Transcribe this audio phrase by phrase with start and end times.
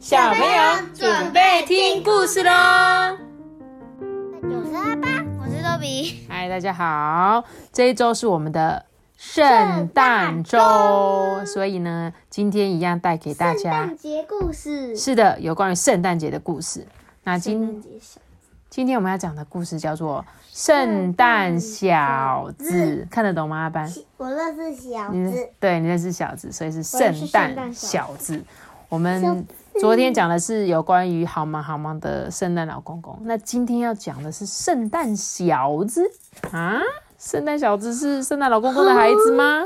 [0.00, 2.50] 小朋友准备听故事喽！
[4.42, 5.08] 我是阿爸，
[5.38, 6.24] 我是豆比。
[6.26, 8.86] 嗨，大家好，这一周是我们的
[9.18, 10.58] 圣诞周，
[11.44, 14.96] 所以呢，今天一样带给大家圣家诞节故事。
[14.96, 16.86] 是的，有关于圣诞节的故事。
[17.24, 17.82] 那圣今
[18.70, 23.64] 今天我们要讲的故事叫做《圣诞小子》，看得懂吗？
[23.64, 23.92] 阿班？
[24.16, 27.14] 我认识小你子，对，你认识小子，所以是圣
[27.54, 28.42] 诞小子。
[28.88, 29.46] 我们
[29.78, 36.10] 昨天讲的是有关于好忙好忙的圣诞老公公，那今天要讲的是圣诞小子
[36.50, 36.80] 啊？
[37.18, 39.62] 圣诞小子是圣诞老公公的孩子吗？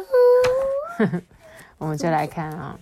[1.79, 2.77] 我们就来看啊，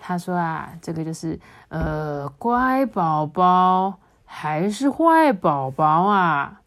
[0.00, 1.38] 他说啊，这个就是
[1.68, 6.60] 呃，乖宝宝还是坏宝宝啊？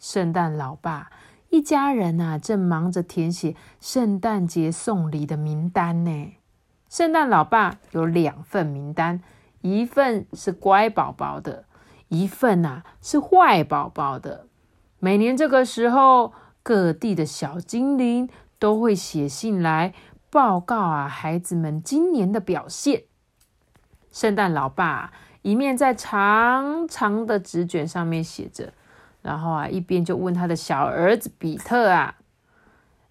[0.00, 1.10] 圣诞老爸
[1.50, 6.34] 一家人啊，正忙着填写圣诞节送礼的名单呢。
[6.94, 9.20] 圣诞老爸有两份名单，
[9.62, 11.64] 一份是乖宝宝的，
[12.06, 14.46] 一份啊是坏宝宝的。
[15.00, 18.28] 每年这个时候，各地的小精灵
[18.60, 19.92] 都会写信来
[20.30, 23.02] 报告啊孩子们今年的表现。
[24.12, 28.72] 圣诞老爸一面在长长的纸卷上面写着，
[29.20, 32.14] 然后啊一边就问他的小儿子比特啊，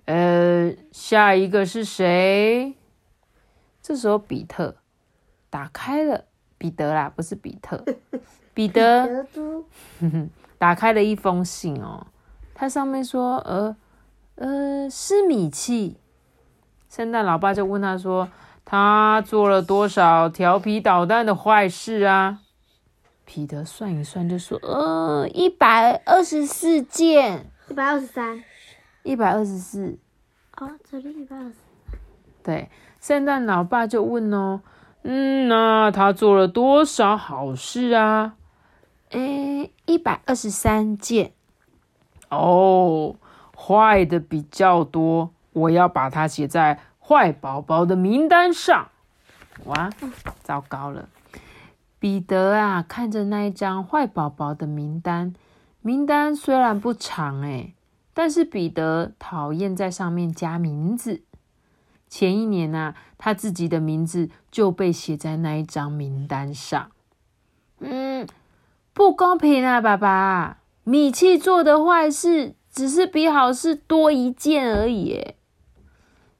[0.05, 2.77] 呃，下一个是谁？
[3.83, 4.77] 这时候比特
[5.49, 6.23] 打开了
[6.57, 7.83] 彼得啦，不是比特，
[8.53, 9.65] 彼得德珠
[10.57, 12.07] 打开了一封信哦，
[12.55, 13.75] 它上面说，呃
[14.35, 15.97] 呃，是米奇。
[16.89, 18.29] 圣诞老爸就问他说，
[18.63, 22.39] 他做了多少调皮捣蛋的坏事啊？
[23.25, 28.41] 彼得算一算就说，呃，一百二十四件，一百二十三。
[29.03, 29.97] 一百二十四。
[30.55, 31.55] 哦，这里一百二十。
[32.43, 34.61] 对，圣诞老爸就问哦，
[35.03, 38.35] 嗯，那他做了多少好事啊？
[39.11, 41.31] 诶，一百二十三件。
[42.29, 43.15] 哦，
[43.55, 48.89] 坏的比较多，我要把它写在坏宝宝的名单上。
[49.65, 49.89] 哇，
[50.41, 51.07] 糟糕了！
[51.99, 55.33] 彼得啊，看着那一张坏宝宝的名单，
[55.81, 57.75] 名单虽然不长诶，
[58.13, 61.21] 但是彼得讨厌在上面加名字。
[62.13, 66.91] 前一年啊，他自己的名字就被写在那一张名单上。
[67.79, 68.27] 嗯，
[68.93, 70.59] 不公平啊，爸爸！
[70.83, 75.33] 米奇做的坏事只是比好事多一件而已。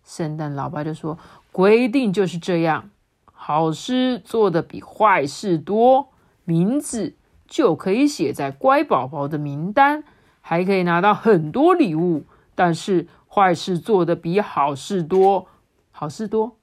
[0.04, 1.18] 圣诞老爸就说
[1.52, 2.92] ：“规定就是这样，
[3.26, 6.10] 好事做的比坏事多，
[6.46, 7.16] 名字
[7.48, 10.04] 就可以写在乖宝宝的名单，
[10.40, 12.26] 还可以拿到很多礼物。
[12.54, 15.48] 但是坏事做的比好事多。”
[15.96, 16.58] 好事多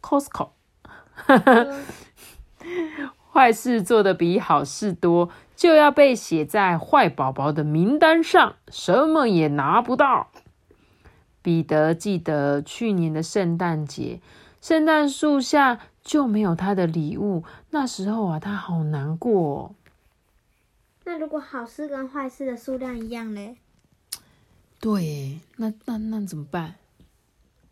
[0.00, 0.48] ，Costco，
[3.30, 10.30] 坏事做的比好事多，就要被写在坏宝宝的名单上，什么也拿不到。
[11.42, 14.20] 彼得记得去年的圣诞节，
[14.60, 19.74] 圣诞树下就没有他的礼物，那时候啊，他好难过、哦。
[21.04, 23.58] 那如果好事跟坏事的数量一样嘞？
[24.80, 26.76] 对，那那那怎么办？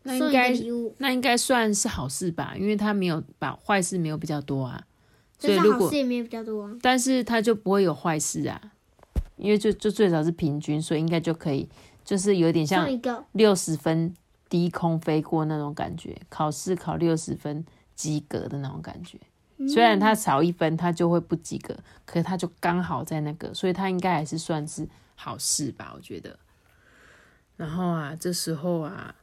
[0.03, 0.53] 那应该
[0.97, 4.83] 那应该算是好事吧，因为他没有把坏事没有比较多啊，
[5.37, 6.71] 所以如果好事也没有比较多啊。
[6.81, 8.59] 但是他就不会有坏事啊，
[9.35, 11.69] 因为就就最少是平均，所以应该就可以，
[12.03, 12.87] 就是有点像
[13.33, 14.13] 六十分
[14.49, 17.63] 低空飞过那种感觉，考试考六十分
[17.95, 19.19] 及格的那种感觉。
[19.69, 26.39] 虽然他少一分，他就会不及格，可是他就刚好在那个，所以他应该还是算是好事吧，我觉得。
[27.57, 29.13] 然后啊，这时候啊，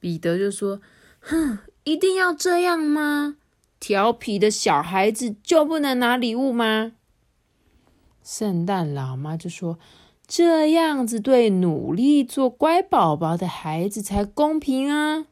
[0.00, 0.80] 彼得就说
[1.20, 3.36] ：“哼，一定要这样吗？
[3.80, 6.92] 调皮的小孩子就不能拿礼物吗？”
[8.22, 9.78] 圣诞老妈就说
[10.26, 15.26] ：“这样子对努力做乖宝宝的孩子才公平啊！”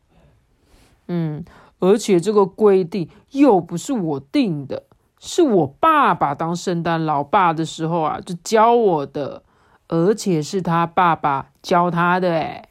[1.08, 1.44] 嗯，
[1.78, 4.84] 而且这个规定又不是我定的，
[5.20, 9.42] 是我爸爸当圣诞老爸的时候啊就教我的，
[9.88, 12.32] 而且是他爸爸教他的。
[12.32, 12.68] 哎，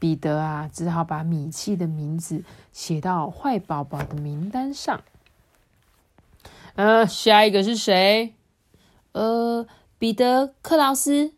[0.00, 2.42] 彼得啊，只好把米奇的名字
[2.72, 5.04] 写到坏宝宝的名单上。
[6.74, 8.34] 呃，下一个是谁？
[9.12, 9.66] 呃，
[9.98, 11.34] 彼得·克劳斯。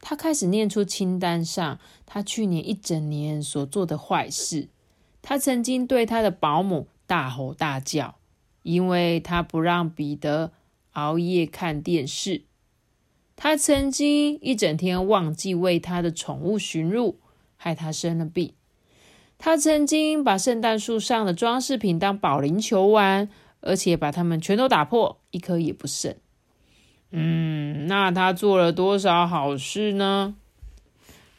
[0.00, 4.68] 他开始念出清单上他去年一整年所做的坏事。
[5.22, 8.16] 他曾经对他的保姆大吼大叫，
[8.62, 10.52] 因为他不让彼得
[10.92, 12.42] 熬夜看电视。
[13.36, 17.18] 他曾经一整天忘记为他的宠物驯鹿，
[17.64, 18.52] 害他生了病。
[19.38, 23.30] 他曾经把圣诞树上的装饰品当保龄球玩，
[23.62, 26.14] 而且把它们全都打破，一颗也不剩。
[27.10, 30.34] 嗯，那他做了多少好事呢？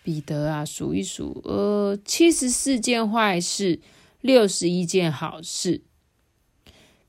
[0.01, 3.79] 彼得啊，数一数，呃，七十四件坏事，
[4.19, 5.83] 六十一件好事。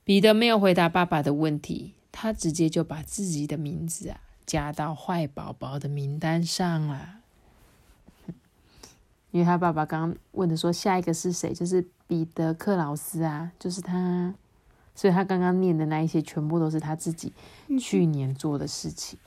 [0.04, 7.22] 彼得没有回答爸爸的问题，他直接就把自己的名字啊加到坏宝宝的名单上了。
[9.36, 14.32] 因为他爸爸刚刚问的说下一个是谁，就是彼得克劳斯啊，就是他，
[14.94, 17.34] 所以他刚刚念的那一些全部都是他自己
[17.78, 19.18] 去年做的事情。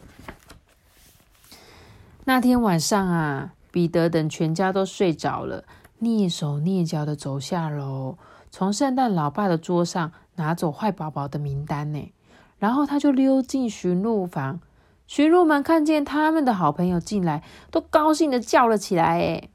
[2.25, 3.53] 那天晚上啊。
[3.71, 5.63] 彼得等全家都睡着了，
[6.01, 8.17] 蹑手蹑脚的走下楼，
[8.49, 12.11] 从圣诞老爸的桌上拿走坏宝宝的名单呢。
[12.57, 14.59] 然后他就溜进驯鹿房，
[15.05, 19.19] 驯鹿们看见他们的好朋友进来，都高兴的叫了起来。
[19.19, 19.49] 哎，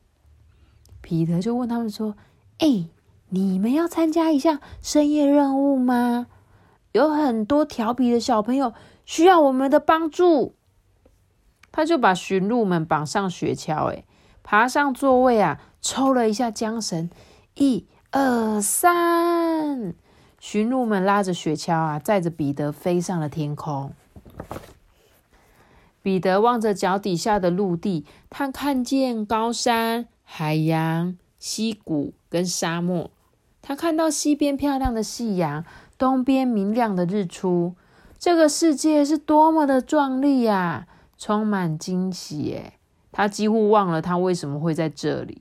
[1.05, 2.17] 彼得就问他们说
[2.61, 2.87] ：“哎，
[3.29, 6.29] 你们要参加一项深夜任务吗？
[6.93, 8.73] 有很多调皮的小朋友
[9.05, 10.55] 需要我们的帮助。”
[11.71, 14.05] 他就把驯鹿们绑上雪橇，哎，
[14.43, 17.11] 爬上座位啊，抽了一下缰绳，
[17.57, 19.93] 一、二、三，
[20.41, 23.93] 驯鹿们拉着雪橇啊，载着彼得飞上了天空。
[26.01, 33.09] 彼得望着脚底下的陆地，他看见高山、海洋、溪谷跟沙漠，
[33.63, 35.65] 他看到西边漂亮的夕阳，
[35.97, 37.77] 东边明亮的日出，
[38.19, 40.89] 这个世界是多么的壮丽呀！
[41.17, 42.73] 充满惊喜耶！
[43.13, 45.41] 他几乎忘了他为什么会在这里。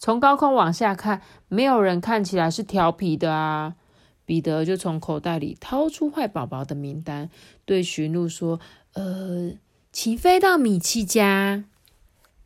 [0.00, 3.76] 从高空往下看，没有人看起来是调皮的啊。
[4.24, 7.30] 彼得就从口袋里掏出坏宝宝的名单，
[7.64, 8.58] 对驯鹿说
[8.94, 9.52] ：“呃，
[9.92, 11.62] 请飞到米奇家。”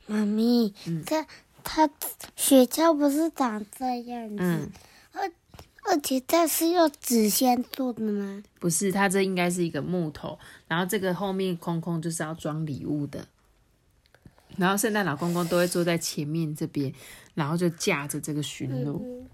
[0.07, 0.75] 妈咪，
[1.07, 1.27] 他
[1.65, 1.91] 他
[2.37, 4.71] 雪橇不是长这样子？
[5.13, 5.29] 而
[5.87, 8.43] 而且这是用纸先做的吗？
[8.61, 10.39] 不是，它这应该是一个木头，
[10.69, 13.27] 然后这个后面空空就是要装礼物的。
[14.57, 16.93] 然后圣诞老公公都会坐在前面这边，
[17.35, 19.27] 然后就架着这个驯鹿。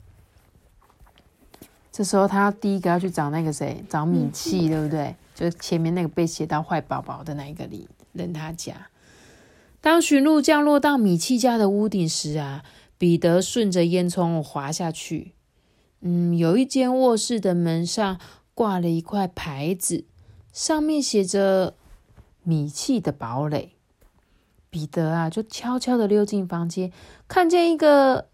[1.92, 5.14] 这时候他第一个要去找那个谁，找米奇，对不对？
[5.34, 8.74] 就前面那个被写到坏宝宝的那一个里人他家。
[9.80, 12.62] 当驯鹿降落到米奇家的屋顶时啊，
[12.98, 15.32] 彼得顺着烟囱滑下去。
[16.00, 18.18] 嗯，有一间卧室的门上
[18.54, 20.04] 挂了一块牌子，
[20.52, 21.74] 上面写着
[22.42, 23.76] “米奇的堡垒”。
[24.68, 26.92] 彼得啊，就悄悄的溜进房间，
[27.26, 28.28] 看见一个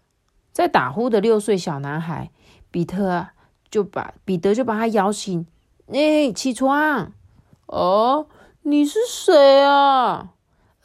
[0.51, 2.31] 在打呼的六岁小男孩。
[2.69, 3.33] 彼得啊，
[3.71, 5.47] 就把彼得就把他摇醒，
[5.87, 7.13] 哎，起床！
[7.67, 8.27] 哦，
[8.63, 10.33] 你是谁啊？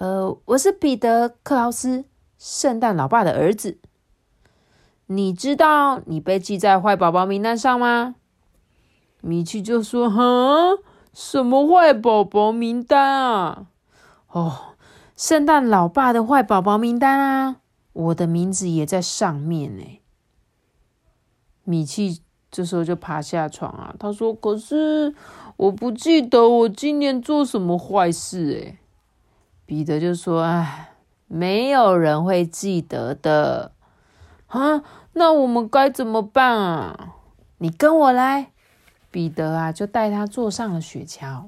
[0.03, 2.07] 呃，我是彼得克劳斯，
[2.37, 3.79] 圣诞老爸的儿子。
[5.07, 8.17] 你知道你被记在坏宝宝名单上吗？
[9.21, 10.77] 米奇就说：“哈，
[11.15, 13.67] 什么坏宝宝名单啊？
[14.33, 14.75] 哦，
[15.15, 17.61] 圣诞老爸的坏宝宝名单啊！
[17.93, 20.01] 我的名字也在上面呢。”
[21.63, 22.21] 米奇
[22.51, 25.15] 这时候就爬下床啊，他说：“可是
[25.57, 28.82] 我不记得我今年做什么坏事。”哎，
[29.73, 30.91] 彼得就说：“哎，
[31.29, 33.73] 没有人会记得的。”
[34.49, 34.83] 啊。
[35.15, 37.15] 那我们该怎么办啊？
[37.57, 38.51] 你跟我来，
[39.11, 41.45] 彼得啊，就带他坐上了雪橇。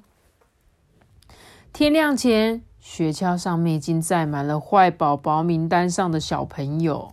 [1.75, 7.13] 天亮前，雪橇上面已经载满了坏宝宝名单上的小朋友。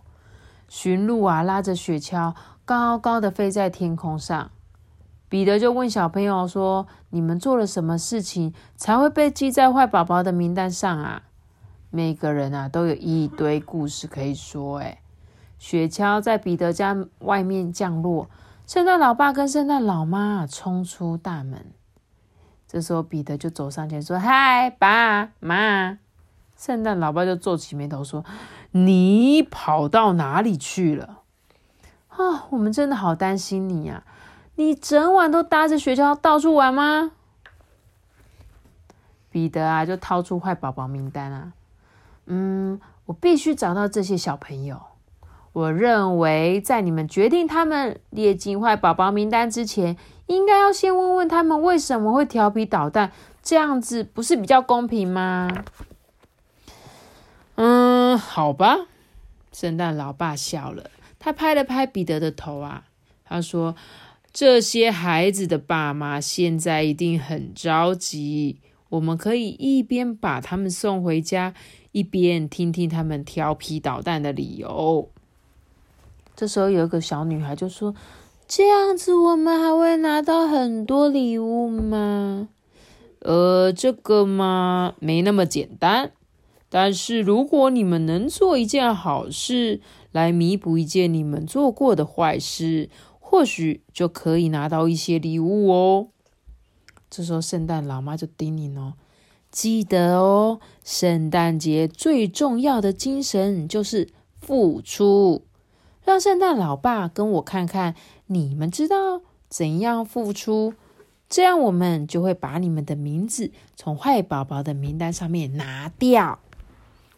[0.66, 4.50] 驯鹿啊，拉着雪橇高高的飞在天空上。
[5.32, 11.22] 彼得就问小朋友说：“你们做了什么事情才会被记在坏宝宝的名单上啊？”
[11.88, 14.80] 每个人啊，都有一堆故事可以说。
[14.80, 14.98] 哎。
[15.58, 18.28] 雪橇在彼得家外面降落，
[18.66, 21.64] 圣诞老爸跟圣诞老妈冲出大门。
[22.68, 25.98] 这时候，彼得就走上前说：“嗨，爸妈！”
[26.58, 28.22] 圣诞老爸就皱起眉头说
[28.72, 31.20] ：“你跑到哪里去了？
[32.08, 34.04] 啊，我们真的好担心你呀！
[34.56, 37.12] 你整晚都搭着雪橇到处玩吗？”
[39.30, 41.52] 彼得啊，就掏出坏宝宝名单啊，
[42.26, 44.80] 嗯，我必须找到这些小朋友。
[45.54, 55.50] 我认为，在你们决定他们列进坏宝宝名单之前，应该要先问问他们为什么会调皮捣蛋，这样子不是比较公平吗？
[57.56, 58.76] 嗯，好吧。
[59.52, 62.84] 圣诞老爸笑了，他拍了拍彼得的头啊，
[63.24, 63.74] 他说
[64.32, 68.56] ：“这些孩子的爸妈现在一定很着急，
[68.88, 71.52] 我们可以一边把他们送回家，
[71.92, 75.08] 一边听听他们调皮捣蛋的理由。”
[76.34, 77.94] 这时候有一个小女孩就说
[78.48, 82.48] ：“这样子我们还会拿到很多礼物吗？”
[83.20, 86.10] 呃，这个嘛，没那么简单。
[86.70, 92.88] 但是如果你们能做一件好事，来弥补一件你们做过的坏事，
[93.32, 96.08] 或许就可以拿到一些礼物哦。
[97.08, 98.92] 这时候，圣诞老妈就叮咛哦
[99.50, 105.46] ：“记得哦，圣诞节最重要的精神就是付出。
[106.04, 107.94] 让圣诞老爸跟我看看，
[108.26, 110.74] 你们知道怎样付出，
[111.30, 116.38] 这样我们就会把你们的名字从坏宝宝的名单上面拿掉。”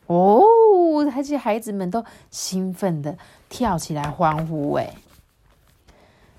[0.06, 0.44] 哦，
[1.12, 3.18] 这些孩子们都兴奋的
[3.49, 4.75] 跳起来欢呼。
[4.75, 4.94] 哎，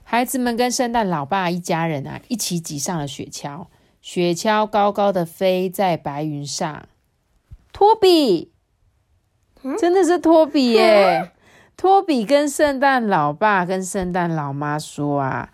[0.08, 3.66] 孩子们跟圣诞老爸一家人啊，一起挤上了雪橇。
[4.02, 6.86] 雪橇高高的飞在白云上。
[7.74, 8.52] 托比，
[9.80, 11.32] 真的是托比耶！
[11.76, 15.50] 托比跟圣诞老爸跟圣诞老妈说啊，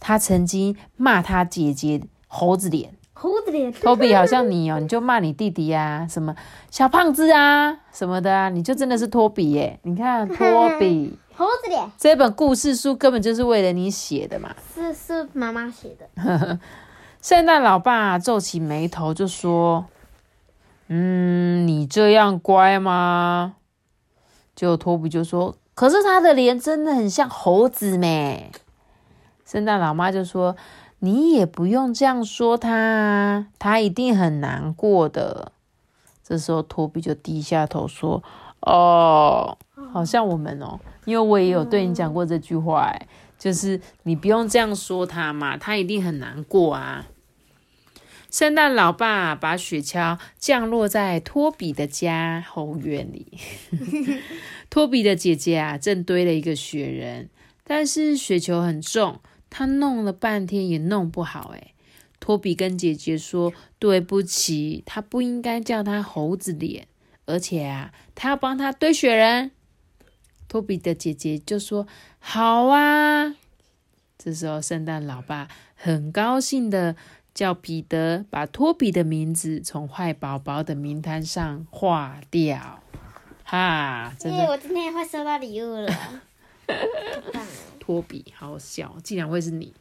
[0.00, 2.94] 他曾经骂他姐姐猴子脸。
[3.14, 6.34] 猴子脸，托比好像你哦， 你就骂你弟弟呀，什么
[6.72, 9.78] 小胖子啊，什么的啊，你就真的是托比耶！
[9.84, 14.54] 你看托比， 猴子脸，这本故事书根本就是为了你写的嘛。
[14.74, 16.58] 是是妈妈写的。
[17.20, 19.86] 圣诞老爸皱起眉头就说
[20.88, 23.56] ：“嗯，你这样乖吗？”
[24.54, 28.50] 结果托比就说：“可是他的脸真的很像猴子咩。”
[29.44, 30.56] 圣诞老妈就说。
[31.04, 35.50] 你也不用这样说他，他一定很难过的。
[36.22, 38.22] 这时候，托比就低下头说
[38.62, 39.58] ：“哦，
[39.92, 47.06] 好像我们哦，因为我也有对你讲过这句话，哎，就是你不用这样说他嘛，他一定很难过啊。”
[48.30, 53.38] 圣诞老爸把雪橇降落在托比的家后院里。
[54.70, 57.28] 托比的姐姐啊，正堆了一个雪人，
[57.62, 59.20] 但是雪球很重。
[59.50, 61.74] 他弄了半天也弄不好，哎，
[62.20, 66.86] 托比跟姐姐说对不起，他不应该叫他猴子脸，
[67.26, 69.50] 而且啊，他要帮他堆雪人。
[70.52, 71.86] 托比的姐姐就说
[72.18, 73.34] 好啊。
[74.18, 76.94] 这时候，圣诞老爸很高兴的
[77.32, 82.82] 叫彼得把托比的名字从坏宝宝的名单上划掉。
[83.44, 85.90] 哈，真的，我今天会收到礼物了。
[87.80, 89.72] 托比，好笑，竟然会是你！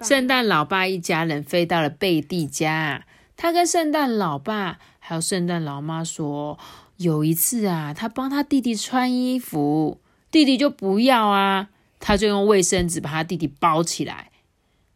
[0.00, 3.04] 圣诞老爸一家人飞到了贝蒂家，
[3.36, 6.58] 他跟圣诞老爸还有圣诞老妈说，
[6.96, 10.00] 有一次啊，他帮他弟弟穿衣服，
[10.30, 14.30] 弟弟就不要啊，他就用卫生纸把他弟弟包起来。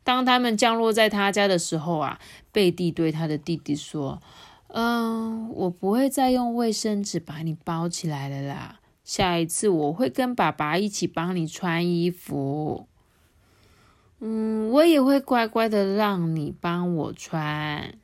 [0.03, 2.19] 当他们降落在他家的时候啊，
[2.53, 4.21] 贝蒂对他的弟弟说
[4.69, 12.87] ：“嗯，我不会再用卫生纸把你包起来了啦。”下一次我会跟爸爸一起帮你穿衣服，
[14.21, 17.95] 嗯，我也会乖乖的让你帮我穿。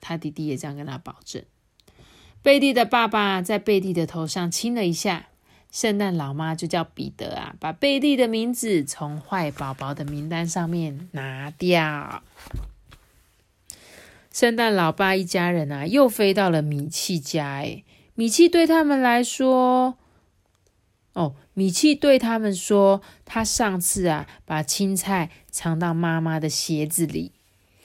[0.00, 1.42] 他弟弟也这样跟他保证。
[2.42, 5.28] 贝蒂的爸爸在贝蒂的头上亲了一下，
[5.70, 12.22] 圣诞老妈就叫彼得啊，把贝蒂的名字从坏宝宝的名单上面拿掉。
[14.32, 17.82] 圣诞老爸一家人啊，又飞到了米奇家，哎。
[18.14, 19.96] 米奇对他们来说，
[21.12, 27.32] 哦，米奇对他们说，他上次啊把青菜藏到妈妈的鞋子里，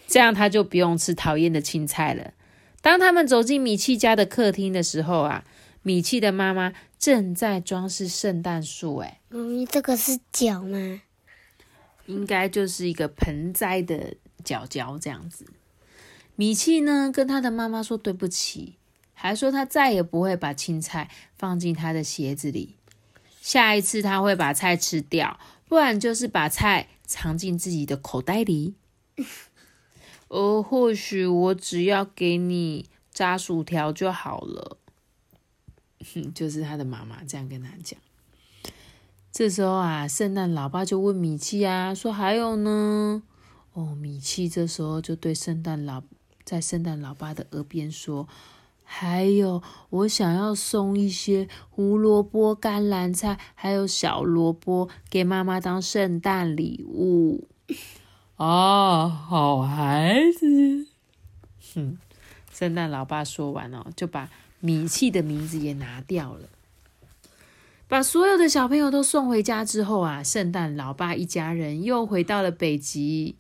[0.07, 2.33] 这样他就不用吃讨厌的青菜了。
[2.84, 5.46] 当他们走进米奇家的客厅的时候啊，
[5.84, 8.98] 米奇的妈妈正在装饰圣诞树。
[8.98, 11.02] 哎，妈咪，这个是脚吗？
[12.08, 15.46] 应该就是一个盆栽的角角这样子。
[16.36, 18.75] 米奇呢，跟他的妈妈说对不起。
[19.13, 22.75] 还说他再也不会把青菜放进他的鞋子里，
[23.40, 28.74] 下一次他会把菜吃掉，不然就是把菜藏进自己的口袋里。
[30.34, 34.78] 而，或许我只要给你炸薯条就好了。
[36.00, 38.00] 哼就是他的妈妈这样跟他讲。
[39.32, 43.22] 这时候啊，圣诞老爸就问米奇啊，说还有呢？
[43.74, 46.02] 哦，米奇这时候就对圣诞老
[46.44, 48.28] 在圣诞老爸的耳边说。
[48.86, 57.48] 还有，我想要送一些胡萝卜、甘蓝菜，还有小萝卜给妈妈当圣诞礼物。
[58.38, 60.88] 啊，好孩子！
[61.74, 61.98] 哼，
[62.52, 66.50] 圣诞老爸说完哦，就把米奇的名字也拿掉了。
[67.88, 73.36] 把所有的小朋友都送回家之后啊，圣诞老爸一家人又回到了北极。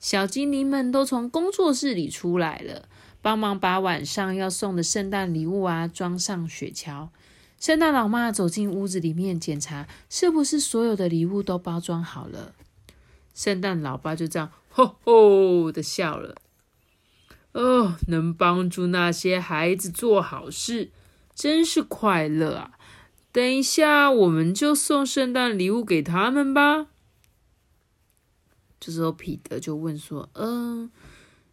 [0.00, 2.88] 小精灵们都从工作室里出来了。
[3.20, 7.08] 帮忙把晚上要送的圣诞礼物啊装上雪橇。
[7.58, 12.54] 圣诞老妈走进屋子里面检查，是不是所有的礼物都包装好了。
[13.38, 16.34] 圣诞老爸就这样吼吼的笑了。
[17.52, 20.90] 哦，能帮助那些孩子做好事，
[21.36, 22.72] 真是快乐啊！
[23.30, 26.88] 等一下，我们就送圣诞礼物给他们吧。
[28.80, 30.90] 这时候，彼得就问说：“嗯，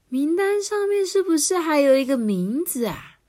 [0.10, 3.20] 名单上面是不是还有一个名字啊？”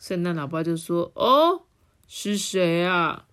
[0.00, 1.66] 圣诞老爸就说：“哦，
[2.08, 3.26] 是谁啊？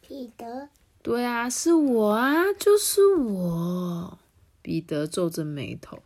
[0.00, 0.70] 彼得。
[1.02, 4.18] 对啊，是我啊，就是我。”
[4.62, 6.02] 彼得皱着眉头：“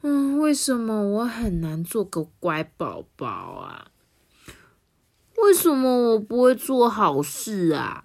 [0.00, 3.90] 嗯，为什么我很难做个乖宝宝啊？
[5.36, 8.04] 为什么我不会做好事啊？”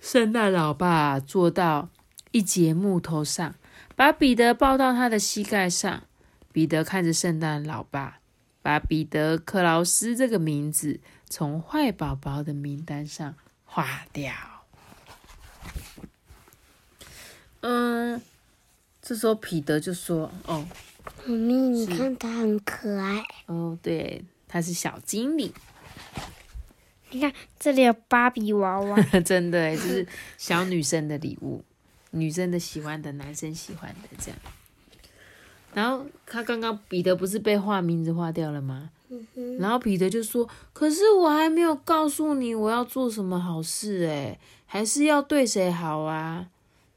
[0.00, 1.90] 圣诞老爸坐到
[2.30, 3.54] 一节木头上，
[3.94, 6.04] 把彼得抱到他的膝盖上。
[6.52, 8.20] 彼得看着圣诞老爸。
[8.62, 13.34] 把彼得·克劳斯这个名字从坏宝宝的名单上
[13.66, 14.32] 划掉。
[17.60, 18.22] 嗯，
[19.06, 20.66] 这时候彼得就说：“哦，
[21.26, 23.22] 妈咪，你看他很可爱。
[23.44, 25.52] 哦，对，他是小精灵。
[27.10, 27.30] 你看
[27.60, 30.06] 这里有芭比娃娃， 真的，就是
[30.38, 31.62] 小女生的礼物，
[32.12, 34.40] 女生的喜欢的，男生喜欢的，这样。”
[35.74, 38.88] 然后他刚刚彼得不是被画名字画掉了吗？
[39.60, 46.46] 然后彼得就说：“可是我还没有告诉你我要做什么好事诶，还是要对谁好啊？”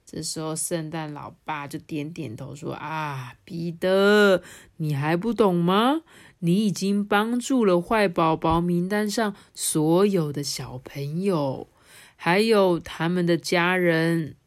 [0.09, 4.41] 这时候圣诞老爸就点点头说：“啊，彼得，
[4.77, 6.03] 你还不懂吗？
[6.39, 11.67] 你已经帮助了坏宝宝名单上所有的小朋友，
[12.15, 14.37] 还有他们的家人。”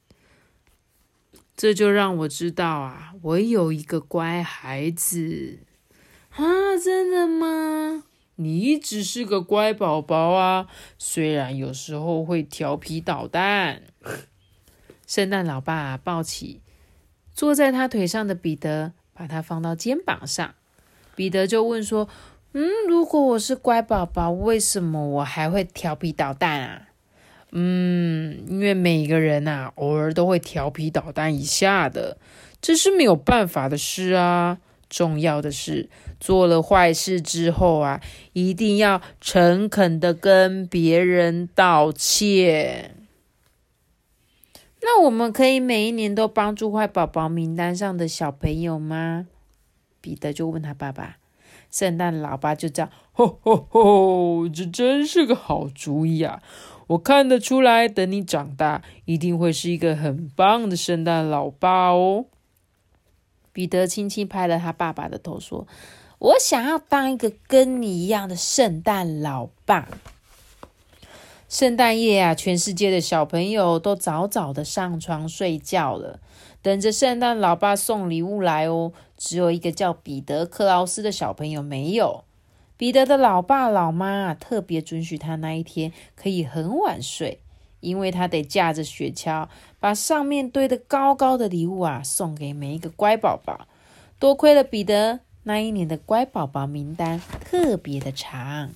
[1.55, 5.59] 这就让我知道啊，我有一个乖孩子
[6.31, 6.75] 啊！
[6.83, 8.05] 真的吗？
[8.37, 13.82] 你只是个乖宝宝啊，虽然有时候会调皮捣蛋。
[15.11, 16.61] 圣诞老爸抱起
[17.35, 20.55] 坐在他腿上的彼得，把他放到肩膀上。
[21.17, 22.09] 彼得就问说
[22.55, 26.83] ：“嗯，如果我是乖宝宝，为什么我还会调皮捣蛋啊？”
[27.51, 32.17] 嗯，因为每个人呐，偶尔都会调皮捣蛋一下的，
[32.63, 34.59] 这是没有办法的事啊。
[34.89, 35.89] 重要的是，
[36.21, 38.01] 做了坏事之后啊，
[38.33, 43.00] 一定要诚恳的跟别人道歉。
[44.82, 49.26] 那我们可以每一年都帮助坏宝宝名单上的小朋友吗？
[50.00, 51.19] 彼得就问他爸爸。
[51.71, 56.43] 圣诞老爸就这样，吼吼吼，这真是个好主意啊！
[56.88, 62.25] 我看得出来，等你长大，一定会是一个很棒的圣诞老爸哦。
[63.52, 65.69] 彼得轻轻拍了他爸爸的头，说
[66.19, 69.88] ：“我想要当一个跟你一样的圣诞老爸。”
[71.50, 76.21] 圣诞夜啊，全世界的小朋友都早早的上床睡觉了，
[76.63, 78.93] 等着圣诞老爸送礼物来哦。
[79.17, 82.23] 只有一个叫彼得·克劳斯的小朋友没有。
[82.76, 87.41] 彼得的老爸老妈特别准许他那一天可以很晚睡，
[87.80, 89.49] 因为他得驾着雪橇，
[89.80, 93.67] 把上面堆得高高的礼物啊送给每一个乖宝宝。
[94.21, 98.71] 多亏了彼得那一年的乖宝宝名单特别的长，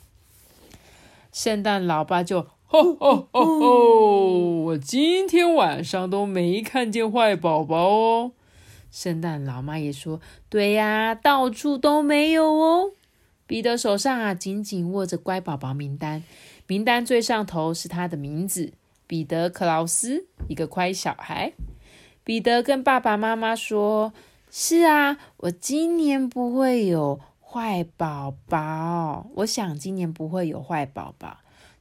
[1.33, 4.29] 圣诞老爸就吼吼吼吼！
[4.65, 8.33] 我今天晚上都没看见坏宝宝哦。
[8.91, 12.93] 圣诞老妈也说：“对呀，到处都没有哦。”
[13.47, 16.25] 彼得手上啊，紧紧握着乖宝宝名单，
[16.67, 18.73] 名单最上头是他的名字——
[19.07, 21.53] 彼得·克劳斯，一个乖小孩。
[22.25, 24.13] 彼得跟爸爸妈妈说
[24.51, 29.27] ：“是啊，我今年不会有坏宝宝。
[29.35, 31.37] 我想今年不会有坏宝宝。”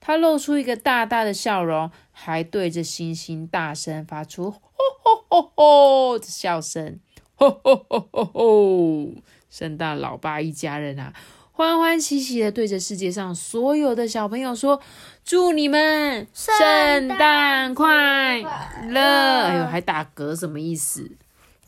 [0.06, 4.60] 他露出一个大大的笑容，还对着星星大声发出“吼
[5.02, 7.00] 吼吼吼”的笑声。
[7.36, 9.22] 吼吼吼吼吼！
[9.50, 11.14] 圣诞老爸一家人啊！
[11.54, 14.82] 欢欢喜喜的对着世界上所有的小朋友说
[15.24, 18.42] ：“祝你们圣诞快
[18.90, 19.00] 乐！”
[19.48, 21.10] 哎呦，还打嗝，什么意思？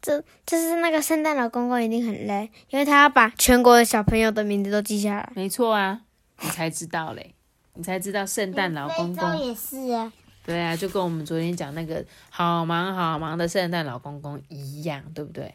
[0.01, 5.31] 这这是那个圣诞老公公一定很累，因为他要把全国的小朋友的名字都记下来。
[5.35, 6.01] 没错啊，
[6.41, 7.33] 你才知道嘞，
[7.75, 10.11] 你才知道圣诞老公公也是啊。
[10.45, 15.53] 对啊，就跟我们昨天讲那个好忙好忙的圣诞老公公一样，对不对？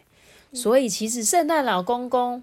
[0.52, 2.42] 所以其实圣诞老公公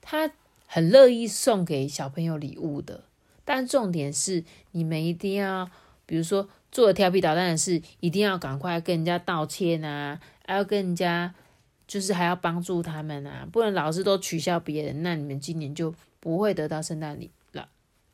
[0.00, 0.30] 他。
[0.72, 3.02] 很乐意送给小朋友礼物的，
[3.44, 5.68] 但重点是你们一定要，
[6.06, 11.34] 比如说做了调皮捣蛋的事，一定要赶快跟人家道歉啊，还要跟人家，
[11.88, 17.32] 就是还要帮助他们啊，不能老是都取笑别人，那你们今年就不会得到圣诞礼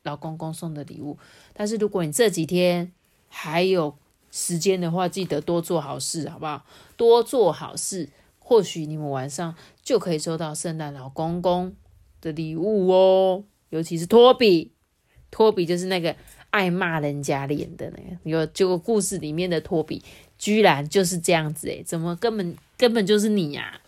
[0.07, 1.17] 老老公公送的礼物。
[1.53, 2.91] 但是如果你这几天
[3.27, 3.95] 还有
[4.31, 6.65] 时间的话，记得多做好事，好不好？
[6.95, 11.75] 多做好事，或许你们晚上就可以收到圣诞老公公
[12.21, 13.43] 的礼物哦。
[13.69, 14.71] 尤其是托比，
[15.29, 16.15] 托比就是那个
[16.51, 18.17] 爱骂人家脸的那个。
[18.23, 20.01] 有这个故事里面的托比，
[20.37, 23.81] 居然就是这样子诶，怎么根本根本就是你呀？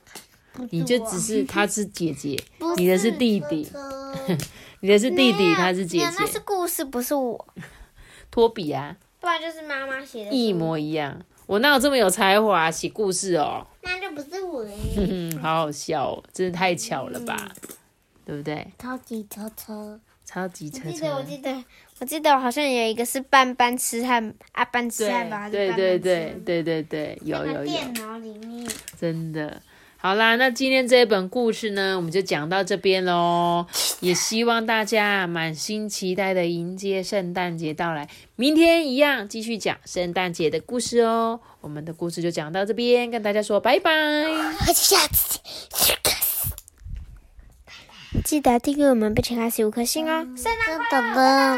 [0.71, 2.37] 你就只是他是姐姐，
[2.75, 3.65] 你的是弟弟，
[4.81, 6.05] 你的是弟弟，他是姐姐。
[6.19, 7.47] 那是故事，不是我。
[8.31, 11.19] 托比啊，不然就是妈妈写的，一模一样。
[11.47, 13.65] 我哪有这么有才华写故事哦？
[13.81, 14.63] 那就不是我。
[15.41, 17.49] 好好笑哦，真的太巧了吧？
[18.23, 18.67] 对不对？
[18.77, 20.87] 超级超车，超级车车。
[20.87, 21.65] 我记得，我记得，
[22.01, 27.65] 我记得，我好像有一个是半班吃汉啊，斑吃汉堡，对对对对对对，有有有。
[27.65, 28.69] 电脑里面。
[28.99, 29.59] 真的，
[30.01, 33.65] 好啦，那今天这本故事呢，我们就讲到这边喽。
[33.99, 38.07] 也希望大家满心期待的迎接圣诞节到来，
[38.37, 41.41] 明天一样继续讲圣诞节的故事哦。
[41.59, 43.91] 我们的故事就讲到这边，跟大家说拜拜。
[44.73, 45.39] 下次
[48.23, 50.25] 记得订阅我们，并且开始五颗星哦！
[50.37, 50.45] 圣
[50.89, 51.57] 诞快乐